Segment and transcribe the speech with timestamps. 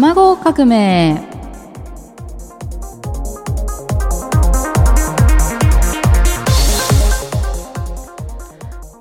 [0.00, 1.22] 卵革命。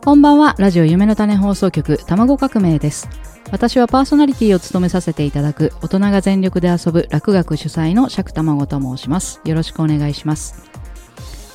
[0.04, 0.54] こんばんは。
[0.60, 3.10] ラジオ夢の種放送局卵革命です。
[3.52, 9.42] 私はパーソナリティを務めさせていただく大人が全力で遊ぶ楽学主催の釈卵と申します。
[9.46, 10.70] よろしくお願いします。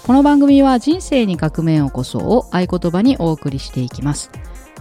[0.05, 4.32] この番組は人生に革命を起こそうを合言葉にお送りしていきます。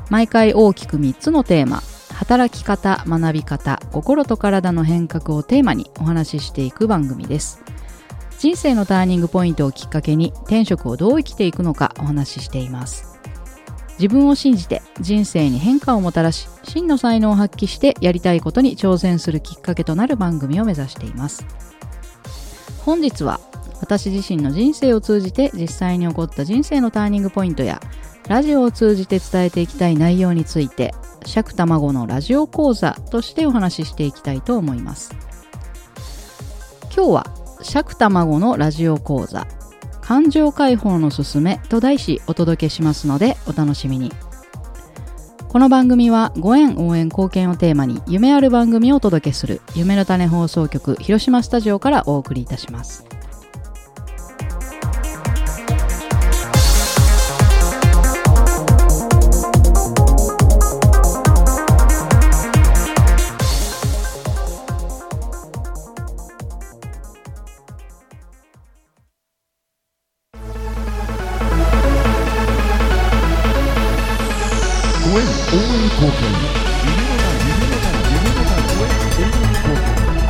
[0.10, 1.84] 毎回大きく3つのテーマ。
[2.18, 7.62] 働き方学び方心と体の変革をテーマにお話ししていく番組です。
[8.40, 13.20] 人生のターニングポイントをきっかけに転職をどう生きていくのかお話ししています。
[14.00, 21.46] 自分を信じて人生に変化をもたらし真の才能を発揮してやりたいことに挑戦するきっかけとなる番組を目指しています。
[22.84, 23.40] 本日は
[23.80, 27.80] 私自身の人生を通じて実際に起こった人生のターニングポイントや
[28.28, 30.96] ラジオを通じて伝えていきたい内容について
[31.28, 35.14] 釈卵のラジオ講座としてお話ししていきたいと思います。
[36.96, 37.26] 今日は
[37.62, 39.46] 釈卵のラジオ講座。
[40.02, 44.14] 感情解放のすすめと題しお届けしますのでお楽しみに。
[45.50, 53.17] この番組はご縁応援貢献をテーマに夢ある番組をお届けする夢の種放送局広島スタジオからお送りいたします。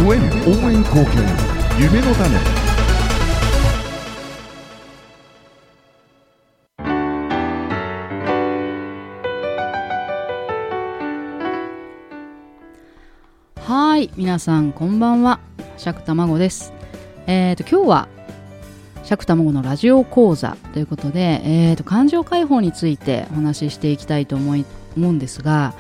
[0.08, 0.26] ご縁応
[0.72, 1.22] 援貢献
[1.78, 2.38] 夢の種。
[13.60, 15.42] はい皆さんこんばんは。
[15.76, 16.72] 釈卵です。
[17.26, 18.08] えーと今日は
[19.04, 24.64] 釈卵のラジオ講座ということで、えーと感情解放についてお話ししていきたいと思い
[24.96, 25.74] 思うんですが、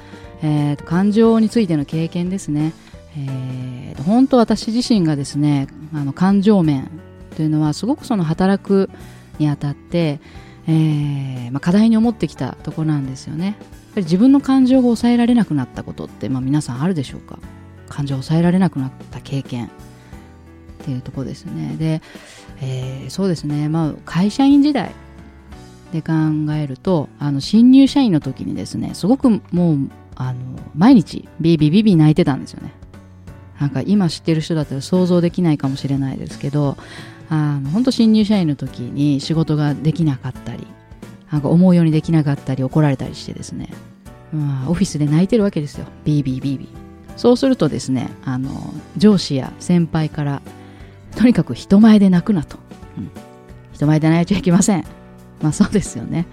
[0.43, 2.73] えーと感情についての経験ですね、
[3.17, 6.89] えー本当私自身がですねあの感情面
[7.35, 8.89] というのはすごくその働く
[9.39, 10.19] にあたって、
[10.67, 13.45] えーまあ、課題に思ってきたところなんですよね。
[13.45, 17.39] やっぱり自分の感情が抑えられなくなったことって、まあ、皆さんあるでしょうか？
[17.89, 19.65] 感情を抑えられなくなった経験。
[19.65, 19.69] っ
[20.85, 21.75] ていうところですね。
[21.77, 22.01] で、
[22.61, 24.91] えーそうですね、まあ、会社員時代
[25.91, 26.13] で考
[26.53, 30.39] えるとあの新入社員の時にですねすごくもうあの
[30.75, 32.71] 毎日ビビビビ泣いてたんですよね。
[33.59, 36.77] なんか今知ってる人だったら想像できないかもしれないですけど
[37.29, 40.65] あの本当新入社員の時に仕事ができなかったり
[41.31, 43.69] なんか思うようにできなかったり怒られたりしてですね、
[44.31, 45.85] まあ、オフィスで泣いてるわけですよ。
[46.05, 46.67] ビービービービー。
[47.17, 50.41] そうするとですねあの上司や先輩から
[51.15, 52.57] とにかく人前で泣くなと、
[52.97, 53.09] うん。
[53.73, 54.85] 人前で泣いちゃいけません。
[55.41, 56.27] まあそうですよね。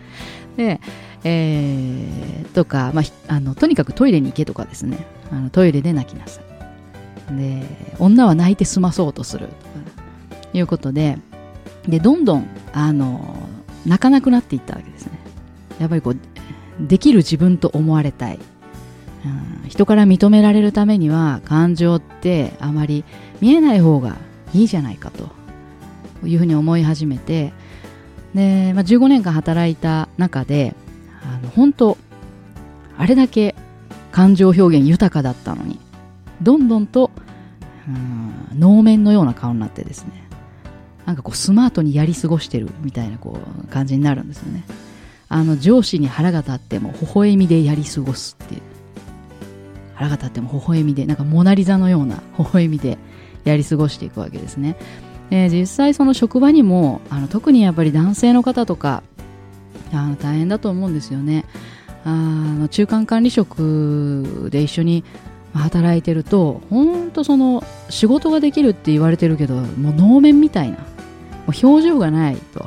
[0.57, 0.81] で
[1.25, 4.99] えーとか、まあ、あのとにかくトイレに行けとかですね。
[5.33, 6.54] あのトイレで泣きなさい。
[7.31, 7.63] で
[7.99, 9.49] 女は泣いて済まそうとする。
[10.53, 11.19] ということで
[11.89, 13.37] でどんどんあの
[13.87, 15.19] 泣かなくなっていったわけですね。
[15.79, 16.17] やっぱりこう
[16.81, 18.39] できる自分と思われたい、
[19.25, 23.05] うん、人から認められるためには感情ってあまり
[23.41, 24.17] 見えない方が
[24.53, 25.45] いいじゃないかと。
[26.29, 27.53] いうふうに思い始めて
[28.35, 30.75] で、まあ、15年間働いた中で
[31.23, 31.97] あの本当
[32.99, 33.55] あれだけ
[34.13, 35.81] 感情表現豊かだったのに
[36.45, 37.11] どんどんと
[37.89, 40.25] うん能面のような顔になってですね
[41.07, 44.65] なんかこうスマートにやり過ごしてるみたいなこう感じになるんですよね。
[45.29, 48.63] あの上司に腹が立っても微笑みでやり過ごすっていう。
[49.95, 52.99] 腹が立っても微笑みでなんかモナリザのような微笑みで
[53.45, 54.77] やり過ごしていくわけですね、
[55.31, 59.03] えー実際その職場にもあの特にやっぱり男性の方とか
[59.93, 61.45] あの大変だと思うんですよね。
[62.05, 65.05] あの中間管理職で一緒に
[65.61, 70.79] 働いてると本当その仕事ができるって言われてるけどもう能面みたいな。
[71.47, 72.67] もう表情がないと。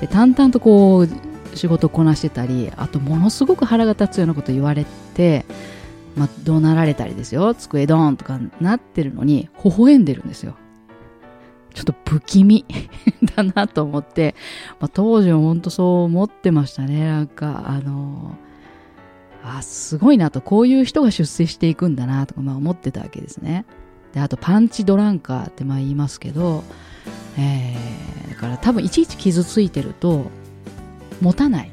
[0.00, 4.84] で淡々とこう仕事こなしてたりあとものすごく腹が立つようなこと言われ
[5.14, 5.46] て、
[6.16, 7.54] まあ、怒鳴られたりですよ。
[7.54, 10.56] 机ドーンとかなってるのに微笑んでるんですよ。
[11.72, 12.64] ちょっと不気味。
[13.36, 14.34] だなと思って、
[14.80, 17.06] まあ、当時は本当そう思ってましたね。
[17.06, 18.36] なんかあの
[19.46, 23.64] あすごいなとこういう人が出世していくんだなとか、まあ、思ってたわけですね。
[24.12, 26.64] であとパンチドランカーってまあ言いますけど、
[27.38, 30.26] えーだから多分いちいち傷ついてると
[31.22, 31.72] 持たない。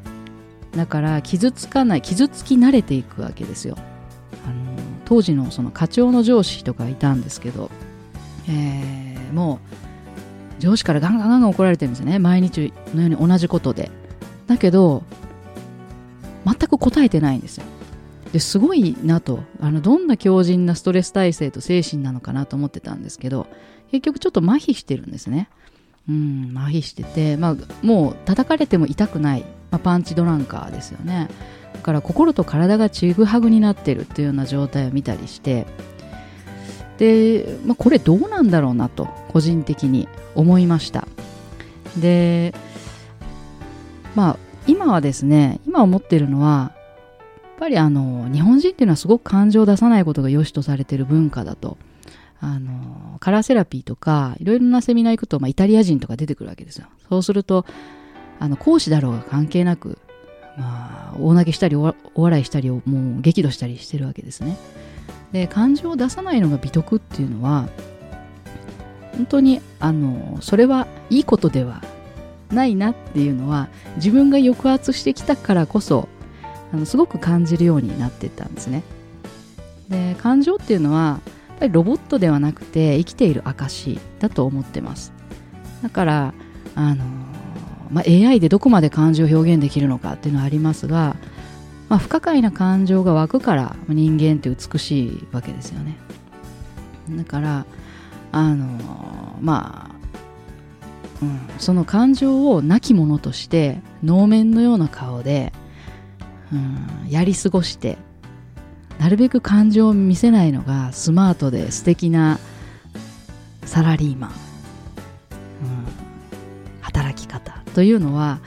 [0.73, 3.75] だから傷つかない傷つき慣れていくわけですよ。
[4.45, 7.69] あの当時のその課長の上司とかいたんですけど、
[8.47, 9.59] えーも
[10.59, 12.17] う上司からガンガンガンガン怒られてるんですよね。
[12.17, 13.91] 毎日のように同じことで。
[14.47, 15.03] だけど
[16.45, 17.65] 全く答えてないんですよ。
[18.31, 19.43] ですごいなと。
[19.61, 23.45] あのどんな強靭なストレス耐性と精神なのかなと思ってたんですけど
[23.91, 25.49] 結局ちょっと麻痺してるんですね。
[26.09, 29.41] うん麻痺してて、まあ、もう叩かれても痛くない、
[29.71, 31.29] まあ、パンチドランカーですよね。
[31.73, 35.65] だから心と体がちぐはぐになってるっていうような状態を見たりして。
[36.97, 41.07] で、まあ、これどうなんだろうなと個人的に思いました。
[41.97, 42.53] で
[44.15, 46.71] まあ今はですね今思ってるのは
[47.43, 51.77] やっぱりあの日本人っていうのはすごく感情を出さないことが良しとされてる文化だと。
[52.39, 56.87] あのカラーセラピーとかいろいろなセミナー行くと、まあ、イタリア人とか出てくるわけですよ。
[57.07, 57.65] そうすると
[58.37, 59.97] あの講師だろうが関係なく、
[60.57, 64.57] まあ、大泣きしたりお笑いしたりもう激怒したりしてるわけですね。
[65.31, 67.69] で感情を出さないのが美徳っていうのは
[69.15, 71.81] 本当にあのそれはいいことでは
[72.53, 76.07] ないなっていうのは自分が抑圧してきたからこそ
[76.71, 78.83] あのすごく感じるようになってったんですね。
[79.89, 81.19] で感情っていうのは
[81.49, 85.13] やっぱりロボットではなくて生きている証だと思ってます。
[85.83, 86.33] だから
[86.75, 87.05] あの、
[87.91, 91.15] まあ、AI でどこまで感情を表現できるのかっていうのはありますが、
[91.89, 95.97] まあ、不可解な感情が湧くから人間って美しいわけですよね。
[97.11, 97.65] だから
[98.31, 98.65] あの
[99.41, 99.92] まあ
[101.23, 105.53] うん、その感情を亡き者として能面のような顔で、
[106.51, 107.97] うん、やり過ごして
[108.99, 112.39] なるべく感情を見せないのがスマートで素敵な
[113.65, 114.35] サラリーマン、うん、
[116.81, 118.39] 働き方というのは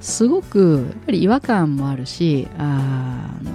[0.00, 3.50] すごくやっぱり違和感もあるしあの、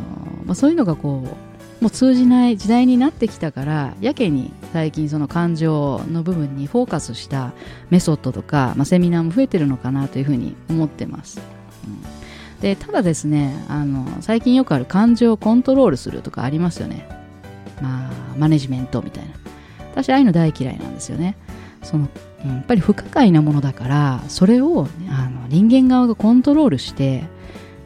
[0.45, 1.44] まあ、そういうのがこう
[1.85, 7.53] もう通じない時代になってきたからやけに最近その感情の部分にフォーカスした
[7.91, 11.39] メソッドとか、まあ、セミナーも増えてるのかなというふうに思ってます。
[11.85, 17.07] うん、でただですねあの最近よくある感情をコントロールするとかありますよね。
[17.79, 19.35] まあマネジメントみたいな。
[19.91, 21.37] 私ああいうの大嫌いなんですよね。
[21.83, 22.09] その
[22.43, 27.25] やっぱり不可解なものだからそれをあの人間側がコントロールして、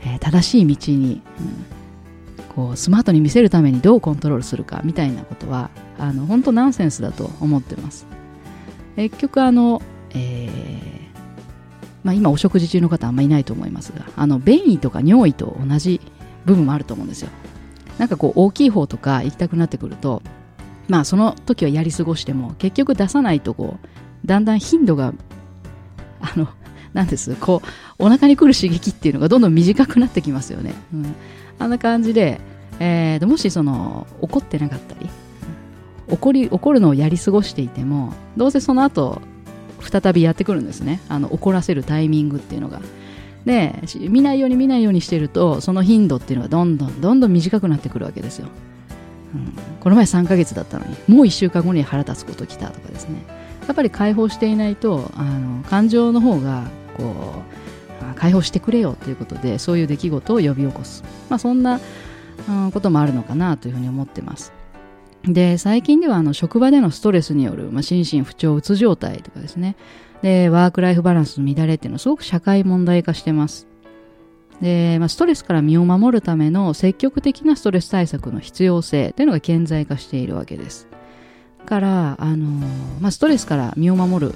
[0.06, 1.79] えー、正しい道に、うん
[2.56, 8.08] こうスマートに見せるためにどうコントロールするかみたいなことはあの本当ナンセンスだと思ってます。
[8.96, 9.82] 結局あの、
[10.12, 10.90] えー
[12.04, 16.02] まあ、今お食事中の方あんまりいないと思いますがあの便意とか尿意と同じ
[16.46, 17.30] 部分もあると思うんですよ。
[17.98, 20.22] なんかこう大きい方とか行きたくなってくると
[20.88, 25.14] まあその時はやり過ごしても結局出さないとこうだんだん頻度が
[26.22, 26.48] あの
[26.94, 27.62] なんですこ
[28.00, 31.16] うお腹に来る刺激っていうのがどんどん短くなってきますよね、うん、
[31.60, 32.40] あんな感じで、
[32.80, 35.10] えー、もしその怒ってなかったり
[36.08, 39.22] 怒り怒るのをやり過ごしていてもどうせその後
[39.82, 41.00] 再びやってくるんですね。
[41.08, 42.82] あの怒らせるタイミングっていうのが。
[43.46, 48.50] で見ないように見ないようにしてるとその頻度っていうのがどんどんどんどん短くなってくるわけですよ、
[49.34, 53.24] うん、この前3ヶ月だったのにもう1週間後に腹立つこと来たとかですね。
[53.66, 56.64] やっぱり解放していないとあの感情の方が
[56.98, 57.69] こう
[58.20, 61.80] 解放してくれよということでそういう出来事を呼び起こす、まあ、そんな、
[62.74, 64.54] こともあるのかなというふうに思ってます。
[65.24, 69.76] で最近ではあの職場でのストレスによる、まあ、心身不調うつ状態とかですね。
[70.22, 73.68] でワークライフバランスの乱れっていうのはすごく社会問題化してます。
[74.62, 80.88] で、まあ、ストレスから身を守るための積極的なストレス対策の必要性というのが顕在化しているわけです。
[81.66, 82.46] からあの、
[83.00, 84.34] まあ、ストレスから身を守る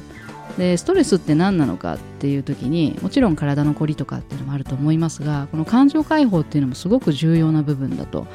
[0.57, 8.27] でストレスって何なのかっていう時にもちろん体のこりとかっていうのもあると思いますがこの感情解放っていうのもすごく重要な部分だと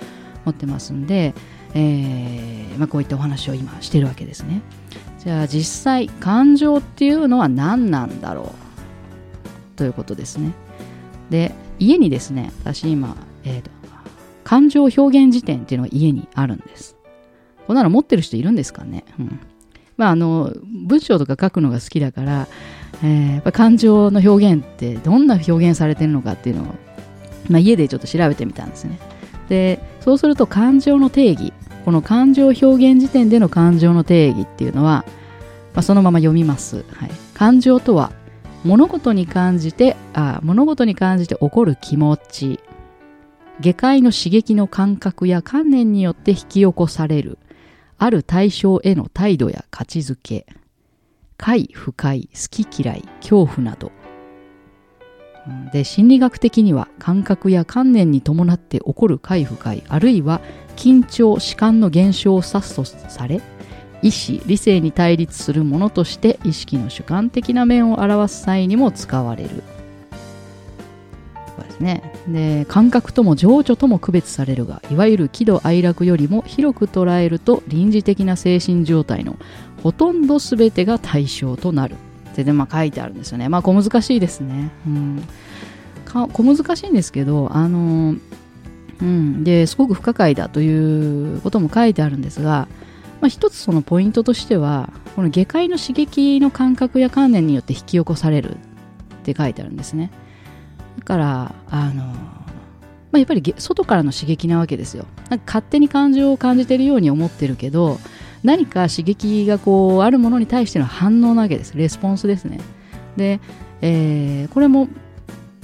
[0.45, 1.35] 思ってますんで、
[1.75, 4.63] えーまあ、こういったお話を今してるわけですね。
[5.19, 8.55] じゃあ実際感情っていうのは何なんだろ
[9.75, 10.55] うということですね。
[11.31, 13.71] で家にですね私今、えーと、
[14.45, 16.97] 感情表現辞典っていうのが家にあるんです。
[17.67, 19.41] こんなの持ってる人いるんですかね、うん。
[19.99, 22.47] まあ、あの文章とか書くのが好きだから、
[23.03, 26.67] えー、やっぱ感情の表現ってどんな表現されてるのかっていうのを、
[27.51, 28.99] まあ、家でちょっと調べてみたんですね。
[29.49, 31.53] でそうすると感情の定義
[31.85, 35.05] この感情表現時点での感情の定義っていうのは、
[35.75, 38.13] まあ、そのまま読みます、はい、感情とは
[38.65, 42.61] 物事に感じてあ物事に感じて起こる気持ち
[43.61, 47.39] 下界の刺激の感覚や観念によって引き起こされる。
[47.99, 50.47] ある対象への態度や価値づけ、
[51.37, 53.93] 快不快、好き嫌い、恐怖など。
[55.73, 60.41] で、心理学的には感覚や観念に伴って起こる快不快、あるいは
[60.77, 63.41] 緊張弛緩の減少を指すとされ
[64.01, 69.65] 意思理性に対立するものとして意識の主観的な面を表す際にも使われる
[71.79, 72.13] ですね。
[72.29, 79.37] で感覚とも情緒とも区別されるがいわゆる喜怒哀楽よりも広く捉えると臨時的な精神状態の
[79.83, 81.97] ほとんど全てが対象となる。
[82.33, 83.49] ってで、まあ、書いてあるんですよね。
[83.49, 85.25] まあ小難しいですね、うん、
[86.05, 88.15] 小難しいんですけどあの
[89.01, 89.45] うん。
[89.45, 92.69] ですごく不可解だということも書いてあるんですが、
[93.21, 98.57] まあ、一つそのポイントとしてはこの下界の刺激の感覚や観念によって引き起こされるっ
[99.25, 100.11] て書いてあるんですね。
[100.99, 102.13] だからあの、ま
[103.15, 105.07] あ、やっぱり外からの刺激なわけですよ。
[105.31, 107.99] なんか勝手に感情を感じてるように思ってるけど
[108.43, 111.77] 何か刺激がこうあるものに対しての反応なわけです。
[111.77, 112.61] レスポンスですね。
[113.17, 113.41] で、
[113.81, 114.89] えーこれも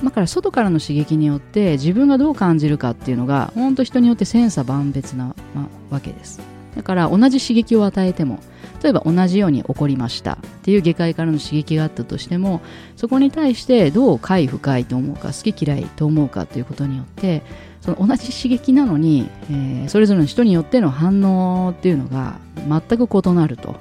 [0.03, 6.41] だから外からの刺激によって自分がどう感じるかっていうのが本当人によって千差万別な、まわけです。
[6.77, 8.41] だから同じ刺激を与えても
[8.85, 12.61] 例えば同じように起こりましたっていう下界からの刺激があったとしても
[12.97, 17.43] そこに対してどう快不快と思うか好き嫌いと思うかということによって
[17.81, 23.77] その同じ刺激なのに、えーそれぞれの人によっての反応っていうのが全く異なると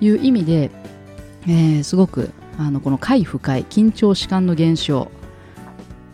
[0.00, 0.70] いう意味で、
[1.46, 5.10] えーすごくあのこの快不快緊張弛緩の減少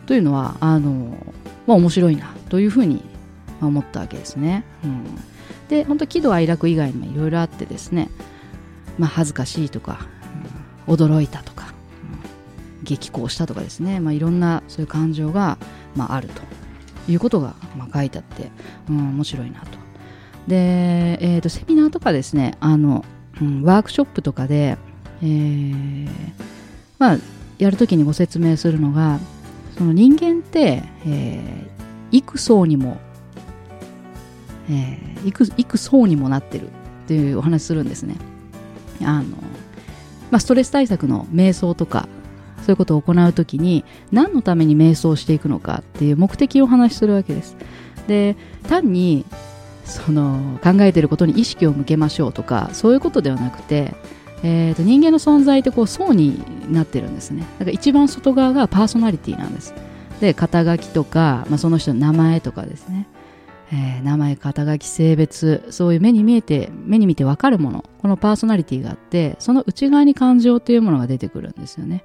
[0.05, 1.17] というのはあの、
[1.67, 3.03] まあ、面白いなというふうに
[3.61, 4.63] 思ったわけですね。
[4.83, 5.05] うん、
[5.69, 8.09] で本当喜怒哀楽以外にもいろいろあってですね、
[8.97, 9.99] まあ、恥ずかしいとか、
[10.87, 15.57] うん驚いたとか、うん激高したとかですね、まあ、いろんなそういう感情が、
[15.95, 16.41] まあ、あると
[17.11, 18.49] いうことが、まあ、書いてあって、
[18.89, 19.67] うん、面白いなと。
[20.47, 20.55] で、
[21.21, 23.05] えー、とセミナーとかですねあの、
[23.39, 24.77] うんワークショップとかで、
[25.21, 26.09] えー
[26.97, 27.17] まあ、
[27.59, 29.19] やるときにご説明するのが
[29.77, 31.69] その人間って、えー
[32.11, 32.97] 幾層にも、
[34.69, 36.71] えー幾幾層にもなってるっ
[37.07, 38.15] ていうお話するんですね。
[39.01, 39.25] あの
[40.31, 42.07] まあ、ストレス対策の瞑想とか
[42.57, 47.55] そういうことを行うときに何のために瞑想していくのかっていう目的をお話しするわけです。
[48.07, 48.35] で
[48.67, 49.25] 単に
[49.85, 53.95] その考えてることに意識を向けましょうとかそういうことではなくて、
[54.43, 59.73] えー、と人間の存在ってこう層になってるんですねだから一番外側がパーソナリティなんです
[60.19, 63.07] で肩書きとか、まあ、その人の名前とかですね、
[63.71, 72.03] えー名前肩書き性別そういう目に見えて目に見て分かるものこのパーソナリティがあってその内側に感情というものが出てくるんですよね。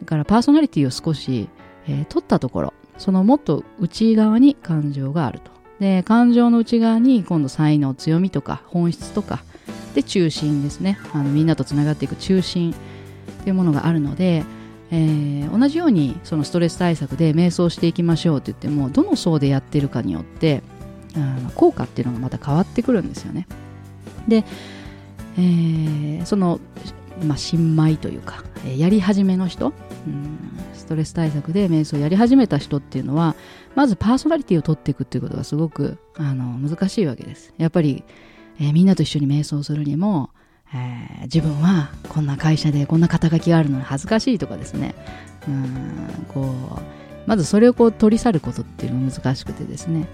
[0.00, 1.48] だからパーソナリティを少し、
[1.86, 5.50] えー取ったところそのもっと内側に感情があると。
[5.80, 9.42] で感情の内側に今度才能強みとか本質とか
[9.94, 10.98] で中心ですね。
[11.12, 12.74] あのみんなとつながっていく中心っ
[13.44, 14.44] ていうものがあるので、
[14.92, 20.62] えー同じようにそのストレス対策で瞑想していきましょうって言ってもどの層でやってるかによって
[21.54, 23.46] 効果っていうのがまた変わってくるんですよね。
[24.28, 24.44] で、
[25.36, 26.60] えーその、
[27.24, 28.42] まあ、新米というか、
[28.76, 29.72] やり始めの人、
[30.06, 30.38] うん
[30.74, 33.36] ストレス対策で瞑想をやり始めた人っていうのは
[33.76, 37.54] まずパーソナリティを取っていくっていうことがすごくあの難しいわけです。
[37.56, 38.04] やっぱり、
[38.58, 40.30] えーみんなと一緒に瞑想するにも、
[40.74, 44.94] えー自分はこんな会社でこんな肩書きがあるのに恥ずかしいとかですね。
[45.48, 46.80] うんこう
[47.26, 50.08] まずそれをこう取り去ることっていうのが難しくてですね。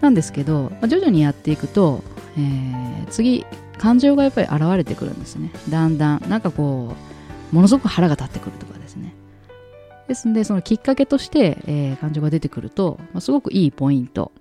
[0.00, 2.02] なんですけど、まあ徐々にやっていくと、
[2.36, 3.46] えー次
[3.78, 5.52] 感情がやっぱり現れてくるんですね。
[5.68, 6.94] だんだんなんかこ
[7.52, 9.14] うものすごく腹が立ってくるとかですね。
[10.08, 14.32] ですのでそのきっかけとして、えー感情が出てくると、まあ、すごくいいポイント。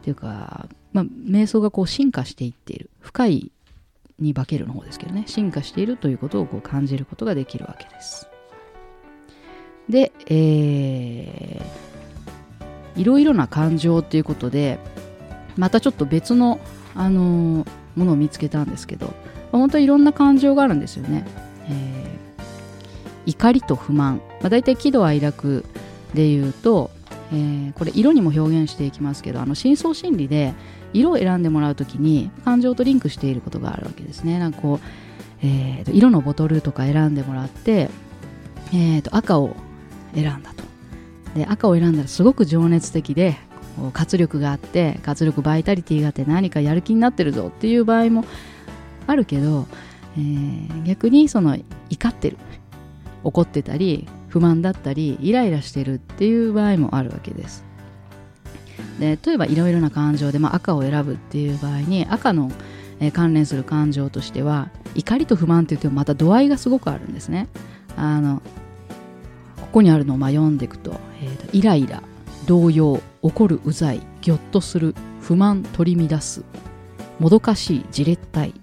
[0.02, 2.88] ていうか、まあ、瞑想がこう進化していっている。
[3.00, 3.52] 深い
[4.18, 5.24] に化けるの方ですけどね。
[5.26, 8.28] 進化しているということをこう感じることができるわけです。
[9.88, 11.87] で、えー
[12.98, 14.78] いろいろな感情ということで
[15.56, 16.60] またちょっと別の、
[16.94, 19.12] あのーものを見つけたんですけど、
[19.50, 21.26] 本当にいろんな感情があるんですよね、
[21.68, 22.08] えー
[23.26, 25.64] 怒りと不満、まあ、大体喜怒哀楽
[26.14, 26.92] で言うと、
[27.32, 30.54] えーこれ色にも表現していきますけどあの深層心理で
[30.92, 34.38] 色を選んでもらうときに感情とリンクしていることがあるわけですね。
[34.38, 34.86] なんかこう、
[35.42, 37.90] えーと色のボトルとか選んでもらって、
[38.72, 39.56] えーと赤を
[40.14, 40.67] 選んだと。
[41.34, 43.36] で赤を選んだらすごく情熱的で
[43.92, 48.24] 活力があって活力バイタリティがあって何かやる気になってるぞっていう場合も
[49.06, 49.66] あるけど、
[50.16, 51.56] えー逆にその
[51.90, 52.38] 怒ってる
[53.24, 57.64] 怒ってたり不満だったりイライラしてるっていう場合もあるわけです。
[58.98, 62.50] で例えばいろいろな感情で、まあ、赤を選ぶっていう場合に赤の、
[63.00, 67.48] えー関連する感情としては怒りと不満って言ってもまた度合いがすごくあるんですね。
[67.96, 68.42] あの
[69.60, 72.02] ここにあるのをまあ読んでいくと,、ーイライラ
[72.46, 76.44] 動揺怒るうざいぎょっとする不満取り乱す
[77.18, 78.54] もどかしいじれったい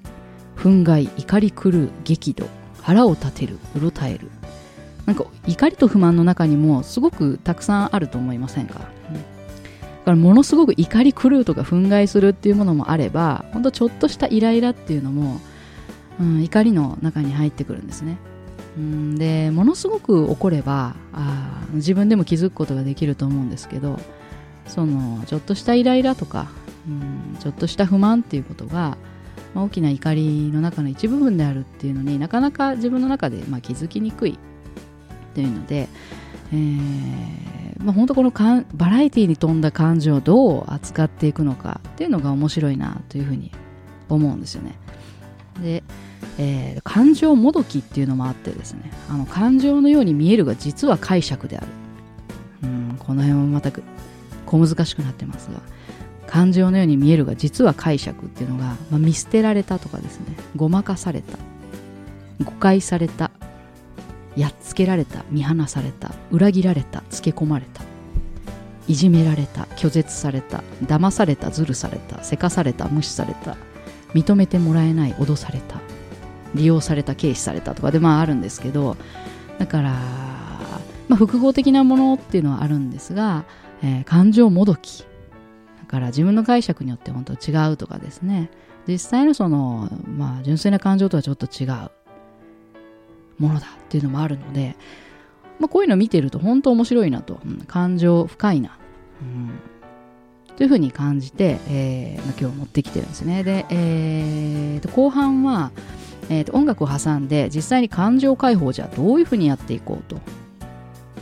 [0.55, 2.47] 憤慨怒り狂う激怒
[2.81, 4.29] 腹を立てるうろたえる。
[5.05, 9.35] なんか怒りと不満の中にもすごくたくさんあると思いませんか、うん
[10.05, 15.41] だからものすごく怒り狂うとか憤慨するっていうものもあればほんとちょっとしたイライラっていうのも、
[16.19, 18.19] うん、怒りの中に入ってくるんですね。
[18.77, 23.99] うんでものすごく怒ればあ自分でも気づくことができると思うんですけど
[24.67, 26.47] そのちょっとしたイライラとか、
[26.87, 28.97] うん、ちょっとした不満っていうことが、
[29.53, 34.39] まあ、大きな怒りの中の一部分であるっていうのになかなか自分の中で、まあ、気づきにくい
[35.33, 35.87] というので、
[36.51, 43.51] えーまあ、本当このかんバラエティに富んだ感情をどう扱っていくのかっていうのが面白いなというふうに
[44.09, 44.77] 思うんですよね。
[45.61, 45.83] で、
[46.37, 48.91] えー感情もどきっていうのもあってですね。
[49.09, 51.67] あの感情のように見えるが実は解釈である。
[52.63, 53.83] うんこの辺もまたく
[54.45, 55.59] 小難しくなってますが。
[56.27, 60.35] 感情のように見えるが実は解釈っていうのが、まあ、見捨てられたとかですね。
[60.55, 61.37] ごまかされた。
[62.43, 63.31] 誤解された。
[64.35, 65.23] やっつけられた。
[65.29, 66.11] 見放された。
[66.31, 67.03] 裏切られた。
[67.09, 67.83] つけ込まれた。
[68.87, 69.63] いじめられた。
[69.77, 70.61] 拒絶された。
[70.83, 71.51] 騙された。
[71.51, 72.23] ずるされた。
[72.23, 72.89] せかされた。
[72.89, 73.55] 無視された。
[74.13, 75.13] 認めてもらえない。
[75.13, 75.79] 脅された。
[76.55, 78.97] 利用された軽視されたとかでまああるんですけど
[79.59, 79.91] だから、
[81.07, 83.45] まあ、複合的なものっていうのはあるんですが、
[83.83, 85.05] えー感情もどき。
[85.79, 88.49] だから自分の解釈によって本当違うとかですね。
[88.87, 91.91] 実際のその、まあ、純粋な感情とはちょっと違う。
[93.37, 94.75] ものだっていうのもあるので、
[95.59, 98.77] まあ、こういうの見てると本当面白いなと、うん感情深いな、
[99.21, 99.51] うん。
[100.55, 103.43] というふうに感じて、えーまあ、今日持ってきてるんですね。
[103.43, 105.71] で、えー後半は、
[106.29, 110.19] えーと音楽を挟んで実際に感情解放じゃどういうふうにやっていこうと、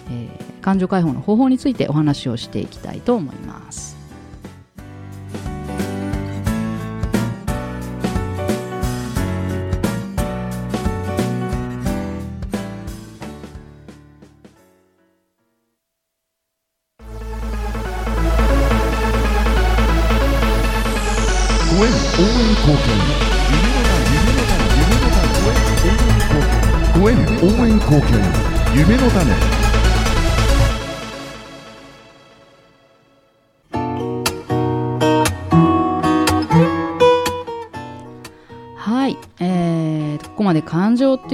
[0.10, 3.93] えー感情解放の方法についてお話をしていきたいと思います。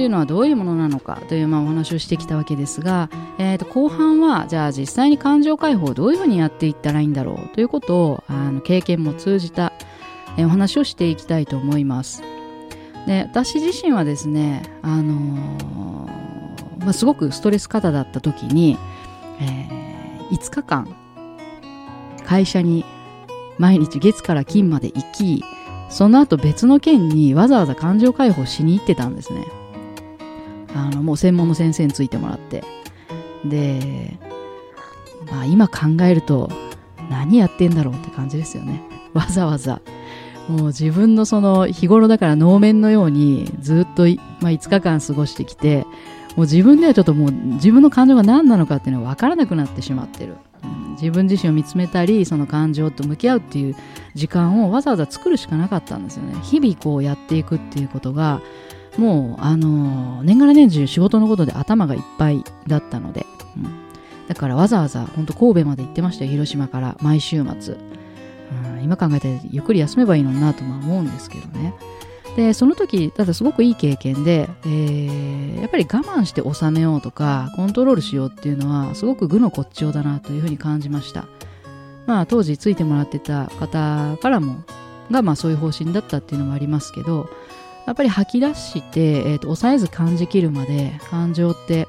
[0.00, 9.72] 情っていうのはどういうものなのかというまあお話をしてきたわけですが、えーと後半はじゃあ実際に感情解放をどういうふうにやっていったらいいんだろうということをあの経験も通じた、
[10.36, 12.22] えお話をしていきたいと思います。
[13.06, 18.78] で私自身はですね、あのーまあ、すごくストレス過多だった時に、
[19.40, 19.80] えー
[20.30, 20.96] 5日間
[22.24, 22.84] 会社に
[23.58, 25.44] 毎日月から金まで行き
[25.90, 29.44] その後別の県にわざわざ感情解放しに行ってたんですね。
[30.74, 32.64] あの、もう専門の先生についてもらって。
[33.44, 34.18] で、
[35.30, 36.50] まあ今考えると
[37.10, 38.82] 何やってんだろうって感じですよね。
[39.14, 39.80] わざわざ。
[40.48, 44.04] もう自分のその日頃だから能面のようにずっと、
[44.40, 45.86] まあ、5日間過ごしてきて、
[46.36, 50.36] もう自分ではちょっともう自分の感情が何なのかっていうのは分からなくなってしまってる。
[50.64, 53.74] うん自分自身を見つめたり、その感情と向き合うっていう
[54.14, 56.34] 時間をわざわざ作るしかなかったんですよね。
[56.42, 58.42] 日々こうやっていくっていうことが、
[58.98, 63.26] もう、あの年がら年中仕事のことで頭がいっぱいだったので、
[63.56, 63.80] うん
[64.28, 67.74] だからわざわざ本当神戸まで行ってましたよ、広島から毎週末。
[67.74, 67.76] う
[68.78, 71.74] ん今考えてゆっくり休めばいいのになとまあ思うんですけどね。
[72.36, 81.26] で、その時、ただすごくいい経験で、えーやっぱり我慢して収めようとか、コントロールしようっていうのは、すごく愚の骨頂だなというふうに感じました。
[82.06, 84.64] まあ、当時ついてもらってた方からも、
[85.10, 87.28] が、まあそういう方針だったっていうのもありますけど、
[87.90, 91.88] やっぱり吐き出して、えーと抑えず感じきるまで、感情って、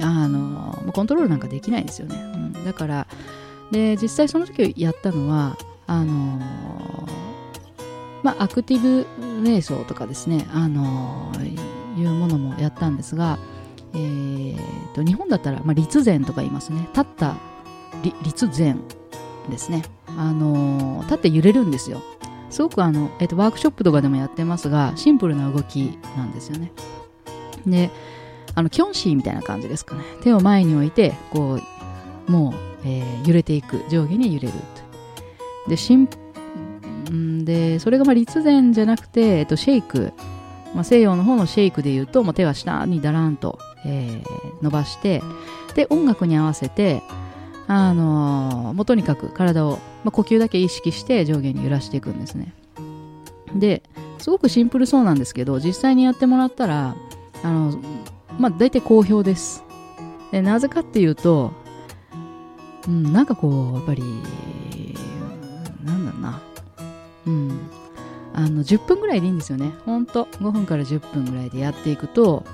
[0.00, 2.14] あの、コントロールなんかできないですよね。
[2.14, 3.08] うん、だから、
[3.72, 5.58] で、実際その時やったのは、
[5.88, 6.38] あの
[8.22, 9.04] まあ、アクティブ
[9.42, 11.32] 瞑想とかですね、あの
[11.98, 13.40] いうものもやったんですが、
[13.94, 14.56] えー
[14.94, 16.82] と日本だったら、まあ、立禅とか言いますね。
[16.92, 17.34] 立った
[18.22, 18.80] 立禅
[19.50, 19.82] ですね。
[20.16, 22.00] あの立って揺れるんですよ。
[22.56, 26.72] すごくあの、えーとワークショップとかでもやってますが、シンプルな動きなんですよね。
[27.66, 27.90] で、
[28.54, 30.02] あの、キョンシーみたいな感じですかね。
[30.22, 31.60] 手を前に置いて、こ
[32.26, 33.82] う、もう、えー揺れていく。
[33.90, 35.68] 上下に揺れると。
[35.68, 36.08] で、シン
[37.12, 40.14] んで、それがまあ立禅じゃなくて、えっと、シェイク。
[40.74, 45.22] まあ、西洋の方のシェイクで言うと、もう手は下にだらんと、えー伸ばして、
[45.74, 47.02] で、音楽に合わせて、
[47.68, 52.52] あのもうとにかく体を、まあ、呼吸だけ意識して上下に揺らしていくんですね。
[53.54, 53.82] で
[54.18, 56.96] すごくシンプルそうなんですけど実際にやってもらったら
[57.42, 57.78] あの
[58.38, 59.64] まあ大体好評です。
[60.32, 61.52] でなぜかっていうと、
[62.86, 64.02] うん、なんかこうやっぱり
[65.84, 66.40] なんだろうな。
[67.26, 67.70] うん。
[68.34, 69.72] あの10分ぐらいでいいんですよね。
[69.86, 72.44] ほんと5分から10分ぐらいでやっていくと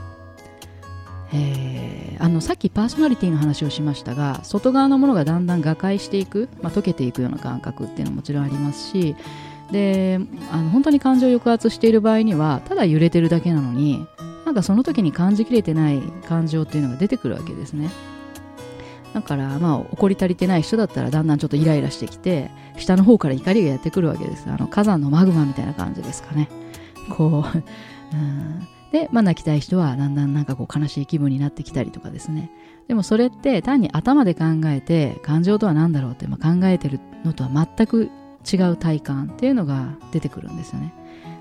[1.35, 9.17] えー、あのさっきパーソナリティの話をしましたが外側のものがだんだん瓦解していく、まあ、溶けていくような感覚っていうのももちろんありますし
[9.71, 14.07] であの本当に感情を抑圧している場合にはただ揺れてるだけなのに
[14.45, 17.91] なんかその時に感じきれてない感情っていうのが出てくるわけですね。
[19.15, 24.47] だからまあ怒り足りてない人だったらだんだんちょっとイライラしてきて下の方から怒りがやってくるわけです。
[24.49, 26.49] あの火山のマグマみたいな感じですかね。
[27.11, 27.59] こう、
[28.15, 28.69] うん。
[28.93, 32.51] で、まあ、泣きたい人はだんだんなんかこう悲しい気分になってきたりとかですね。
[32.89, 38.11] でもそれって単に頭で考えて感情とは何だろうってまあ考えてるのとは全く
[38.51, 40.93] 違う体感っていうのが出てくるんですよね。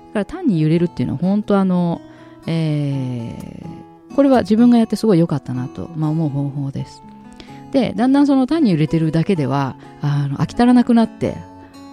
[0.08, 2.00] だから単に揺れるっていうのは本当あの、
[2.46, 7.02] えー、これは自分がやってすごい良かったなと、まあ、思う方法です。
[7.72, 11.36] で、だんだんその単に揺れてるだけではあの飽き足らなくなって、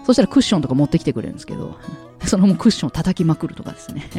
[0.05, 1.77] そしたらクッションとか持ってきてくれるんですけど、
[2.25, 4.09] そのクッションを叩きまくるとかですね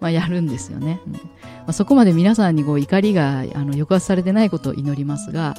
[0.00, 1.00] まあやるんですよね。
[1.06, 1.20] うんま
[1.68, 5.54] あ、そこまで皆さんにこう怒りがあの抑圧されてないことを祈りますが、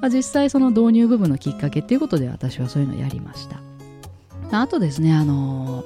[0.00, 3.60] まあ、実際その導入部分のきっかけっていうことで私はそういうのをやりました。
[4.50, 5.84] あとですね、あの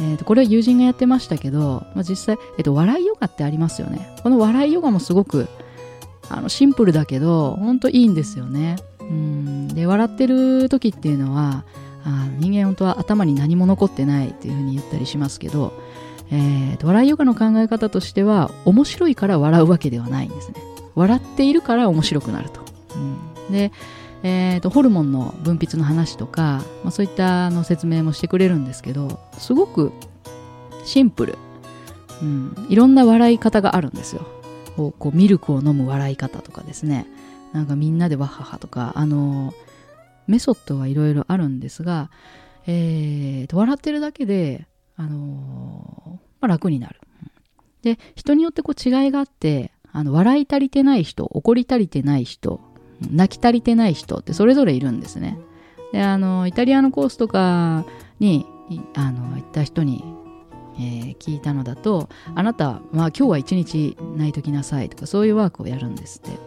[0.00, 4.16] えー、とこれは友人がやってましたけど、まあ、実際、えー、と笑いヨガってありますよね。
[4.22, 5.48] この笑いヨガもすごく
[6.30, 8.76] あのシンプルだけど、本当いいんですよね。
[9.00, 11.64] うんで笑ってる時っていうのは
[12.04, 15.72] あ人間本当は頭に何も残ってないっていうふうに言ったりしますけど
[16.30, 20.56] えー、笑いヨガの考え方としては面白いから笑うわけではないんですね。
[20.94, 22.60] 笑っているから面白くなると、
[22.96, 23.72] うん、で、
[24.24, 29.92] えーと、ホルモンの分泌の話とか、まあ、そういったの説明もしてくれるんですけどすごく
[30.84, 31.38] シンプル、
[32.20, 34.26] うん、いろんな笑い方があるんですよ。
[34.76, 37.06] こうミルクを飲む笑い方とかですね。
[37.52, 39.52] なんかみんなでワッハハとかあの
[40.28, 42.10] メソッドはいろいろあるんですが、
[42.66, 44.66] えーと笑ってるだけで
[44.98, 47.00] あのまあ、楽になる。
[47.82, 52.60] で、人によってこう違いがあって、あの、笑い足りてない人、怒り足りてない人、
[53.00, 55.38] 泣き足りてない人ってそれぞれいるんですね。
[55.92, 57.84] で、あの、イタリアのコースとか
[58.18, 58.44] に、
[58.94, 60.04] あの、行った人に、
[60.76, 66.38] えー、聞いたのだと、あなた、まあ今日は一日泣いときなさいとか、そういうワークをやるんですって。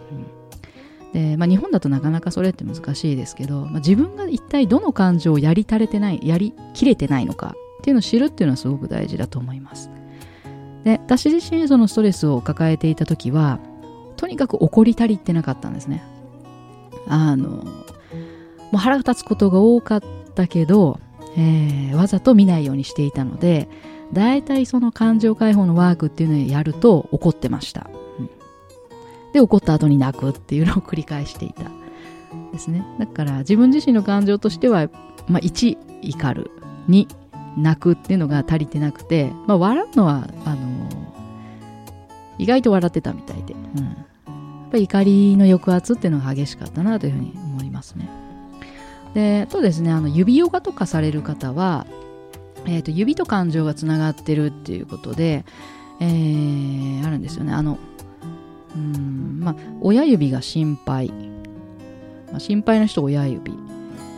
[1.06, 9.90] うん、で、まあ日本だとなかなかそれって難しいですけど、まあ、自分が一体どの感情をやり足れてない、やりきれてないのかっていうのを知るっていうのはすごく大事だと思います。
[10.84, 13.60] で、私自身そのストレスを抱えていた時は、
[14.18, 16.04] とにかく怒り足りってなかったんですね。
[17.08, 17.64] あの、も
[18.74, 20.02] う腹が立つことが多かっ
[20.36, 21.00] たけど、
[21.36, 23.68] えー、わざと見ないようにしていたので、
[24.14, 27.90] 大体その感情解放のワークっていうのをやると怒ってました。
[29.34, 31.64] で、怒った後に泣くっていうのを繰り返していた。
[32.52, 32.86] ですね。
[33.00, 34.90] だから自分自身の感情としては、
[35.28, 36.52] まあ、1、怒る。
[36.90, 37.08] 2、
[37.58, 40.90] 泣くっていうのが足りてなくて、まあ、笑うのはあの
[42.38, 48.10] 意外と笑ってたみたいで、うん、やっぱり怒りの抑圧っていうのが激しかったなというふうに思いますね。
[49.14, 51.86] でとですねあの指ヨガとかされる方は、
[52.66, 55.44] えーと、指と感情がつながってるっていうことで、
[56.00, 57.54] えー、あるんですよね。
[57.54, 57.78] あの
[58.74, 61.10] うんまあ、親指が心配、
[62.32, 63.52] まあ、心配な人親指。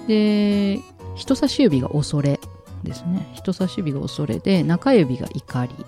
[0.07, 0.79] で
[1.15, 2.39] 人差し指が恐れ。
[2.83, 3.31] ですね。
[3.33, 5.85] 人差し指が恐れで中指が怒り、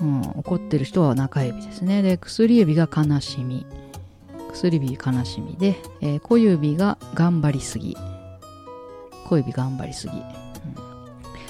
[0.00, 2.02] うん、怒ってる人は中指ですね。
[2.02, 3.66] で薬指が悲しみ。
[4.52, 7.96] 薬指悲しみで、えー、小指が頑張りすぎ。
[9.28, 10.20] 小指頑張りすぎ、うん。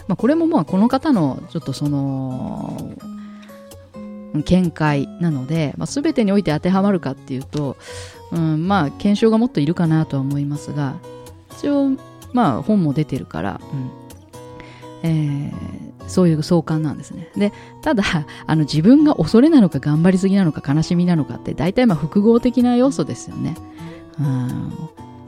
[0.07, 2.95] まあ、これもまあこの方のちょっとその
[4.45, 7.77] 見解なので、まあ、全てにおいて当てはまるかっていうと、
[8.33, 10.97] うん、まあ検証がもっといるかなとは思いますが
[11.53, 11.97] 一応
[12.33, 13.91] まあ本も出てるから、うん
[15.03, 17.31] えー、そういう相関なんですね。
[17.37, 18.05] で、ただ、
[18.47, 23.55] あの自分が恐れなのか頑張りすぎなのか悲しみなのかって大体まあ複合的な要素ですよね。
[24.19, 24.73] うん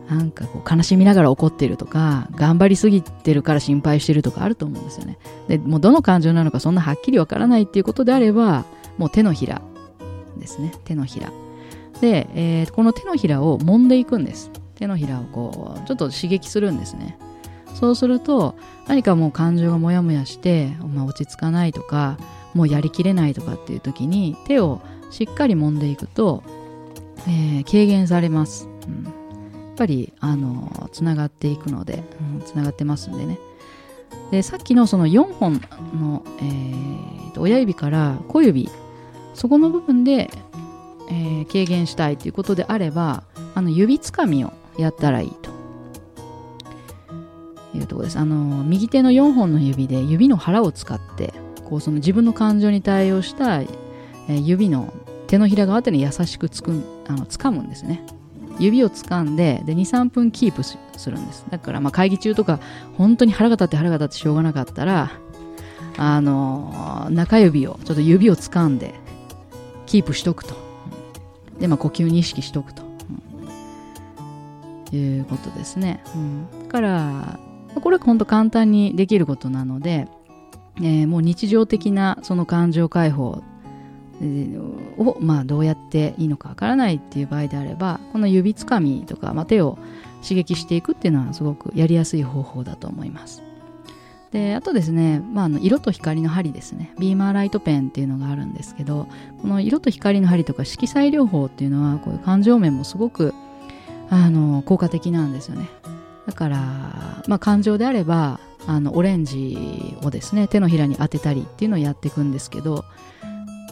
[0.08, 5.16] なんかこう悲しみながら怒ってるとか頑張りすぎてるから心配してるとかあると思うんですよね。
[5.48, 8.64] でもうどの感情なのかそんなはっきりわからないっていうことであれば
[8.98, 9.62] もう手のひら
[10.38, 11.32] ですね手のひら。
[12.02, 14.50] で、えー、この手のひらを揉んでいくんです。
[14.82, 17.16] 手のひらをこうちょっと刺激するんですね。
[17.74, 18.56] そうすると
[18.88, 22.18] 何かもう感情がモヤモヤして、まあ、落ち着かないとか
[22.52, 26.42] もうやりきれないとかっていう時に手をしっかり揉んでいくと、
[27.28, 29.14] えー、軽減されます、うん、やっ
[29.76, 33.38] ぱりあのつながっていくので、うん、つながってますんでね。
[34.32, 35.60] でさっきのその4本
[35.94, 38.68] の、えー親指から小指
[39.32, 40.28] そこの部分で、
[41.08, 45.52] えー軽減したいということであればあの指つかみをやったらいいと。
[47.74, 48.18] いうところです。
[48.18, 51.32] あの右手の4本の指で指の腹を使って
[51.64, 53.66] こうその自分の感情に対応した、え
[54.28, 54.92] 指の
[55.26, 58.04] 手のひら側あたりに優しくつくあの掴むんですね。
[58.58, 60.76] 指を掴んでで23分キープす
[61.10, 61.46] るんです。
[61.50, 62.60] だからまあ会議中とか
[62.98, 65.10] 本当に腹が立って腹が立ってしょうがなかったら
[65.96, 68.94] あの中指をちょっと指を掴んで
[69.86, 70.54] キープしとくと。
[71.58, 72.81] でまあ呼吸に意識しとくと、
[74.92, 77.38] うんいうことですね、うん、だから
[77.80, 80.06] これは本当簡単にできることなので、
[80.76, 83.42] えーもう日常的なその感情解放
[84.98, 89.78] を、まあ、どうやっていいのかわからないっていう場合であればこの指つかみとか、まあ、手を
[90.22, 93.42] 刺激していくっていうのはすごくやりやすい方法だと思います。
[94.30, 96.94] であとですね、まあ、あの色と光の針ですね。
[96.98, 99.06] ビーマーライトペンっていうのがあるんですけど
[99.42, 103.34] この色と光の針とか色彩療法っていうのはこういう感情面もすごく
[104.12, 105.68] あの効果的なんですよね。
[106.26, 106.58] だから、
[107.26, 112.84] まあ、感情であればあのオレンジをですね手のひらに当てたりっていうのをやっていくんですけど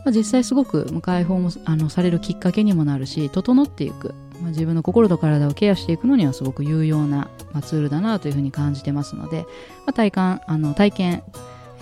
[0.05, 9.43] まあ、実際すごく解放もあのされるきっかけにもなるし整っていく、まあ、自分の心と体をケアしていくのにはすごく有用な、まあ、ツールだなというふうに感じてますので、
[9.85, 11.23] まあ、体感あの体験、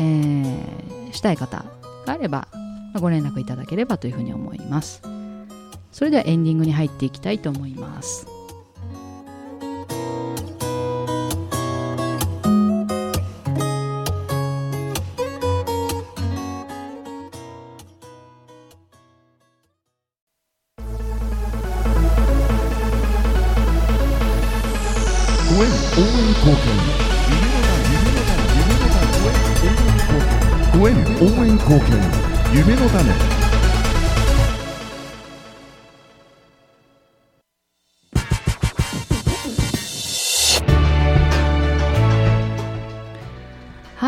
[0.01, 1.65] えーしたい方
[2.07, 5.03] があれば、まあご連絡いただければというふうに思います。
[5.93, 8.27] それではエンディングに入っていきたいと思います。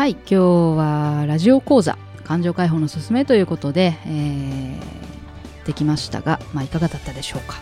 [0.01, 0.35] はい今日
[0.79, 4.81] はラジオ講座感情解放のすすめということで、えー
[5.67, 7.57] できましたが、まあ、いかがだったでしょうか、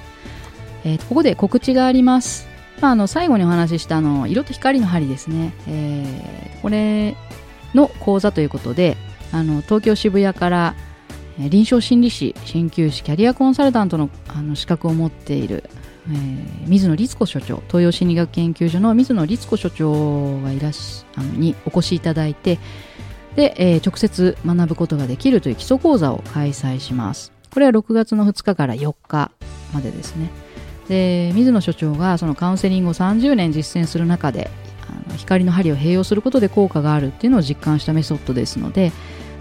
[0.86, 2.47] えーここで告知があります、
[2.80, 7.17] まあ、あの最後にお話ししたあの色と光の針ですね、えーこれ
[7.73, 8.95] の講座ということで
[9.34, 10.75] あの東京渋谷から
[11.38, 15.69] 臨床心理士鍼灸師キャリアコンサルタントのあの資格を持っている、
[16.12, 22.60] えー水野律子所長東洋心理学研究所の水野律子所長がいらしあのにお越しいただいて
[23.36, 27.32] で、えー直接学ぶことができるという基礎講座を開催します。
[27.54, 29.32] これは6月の2日から4日
[29.74, 30.30] までですね。
[30.88, 34.50] で水野所長がそのカウンセリングを30年実践する中で
[35.08, 38.91] あの光の針を併用することで効果があるっていうのを実感したメソッドですので、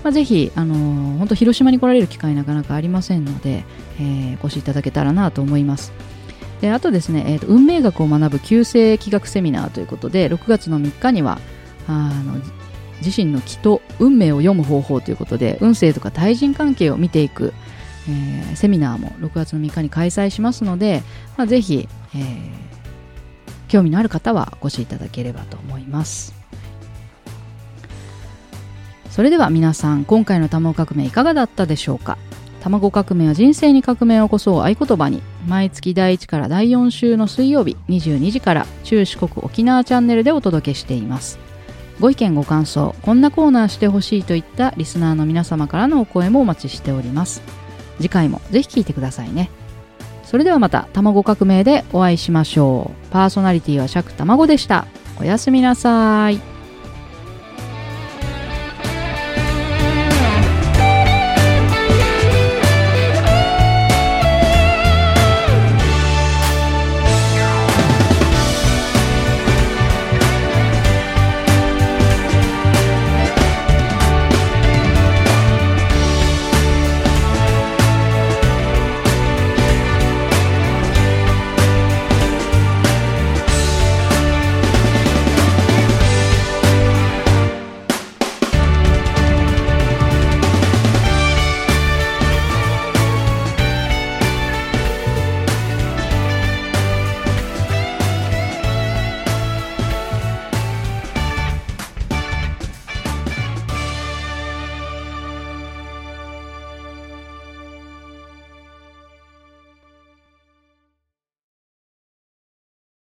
[0.05, 3.65] まあ、ぜひ、あのー本当広島に来られる機会なかなかありませんので、
[3.99, 5.93] えーお越しいただけたらなと思います。
[6.61, 11.39] であとですね、えーと運命学を学ぶ旧世気学セミナーということで6月の3日には
[11.87, 12.35] あの
[13.05, 17.53] 自身の気と運命を読む方法ということで運勢とか対人関係を見ていく、
[18.09, 21.03] えーセミナーも6月の3日に開催しますので、
[21.37, 22.69] まあ、ぜひ、えー
[23.69, 26.33] 興味のある方はお越しいただければと思います。
[29.11, 32.17] それでは皆さん今回の卵革命いかがだったでしょうか？
[32.69, 41.39] 卵革命は人生に革命を起こそう合言葉に毎月第1から第4週の水曜日22時から中四国沖縄チャンネルでお届けしています。
[42.01, 47.43] ご意見ご感想こんなコーナーしてほしいといったリスナーの皆様からのお声もお待ちしております。
[47.97, 49.51] 次回もぜひ聞いてくださいね。
[50.25, 53.11] それではまた卵革命でお会いしましょう。
[53.11, 54.87] パーソナリティは釈卵でした。
[55.19, 56.58] おやすみなさい。